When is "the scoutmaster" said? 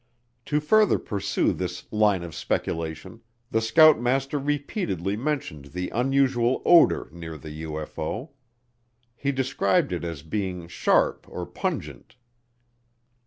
3.51-4.39